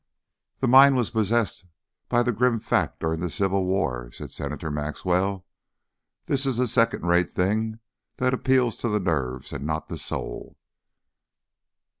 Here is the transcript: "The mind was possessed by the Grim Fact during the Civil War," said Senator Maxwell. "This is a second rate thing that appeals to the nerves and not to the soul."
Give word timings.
"The 0.61 0.67
mind 0.67 0.95
was 0.95 1.11
possessed 1.11 1.63
by 2.09 2.23
the 2.23 2.31
Grim 2.31 2.59
Fact 2.59 2.99
during 2.99 3.19
the 3.19 3.29
Civil 3.29 3.65
War," 3.65 4.09
said 4.11 4.31
Senator 4.31 4.71
Maxwell. 4.71 5.45
"This 6.25 6.47
is 6.47 6.57
a 6.57 6.65
second 6.65 7.05
rate 7.05 7.29
thing 7.29 7.77
that 8.17 8.33
appeals 8.33 8.77
to 8.77 8.89
the 8.89 8.99
nerves 8.99 9.53
and 9.53 9.63
not 9.63 9.89
to 9.89 9.93
the 9.93 9.99
soul." 9.99 10.57